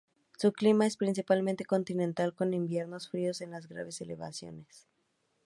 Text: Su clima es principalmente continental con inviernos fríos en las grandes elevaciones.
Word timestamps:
Su 0.39 0.51
clima 0.51 0.87
es 0.87 0.97
principalmente 0.97 1.63
continental 1.63 2.33
con 2.33 2.55
inviernos 2.55 3.07
fríos 3.07 3.39
en 3.41 3.51
las 3.51 3.67
grandes 3.69 4.01
elevaciones. 4.01 4.87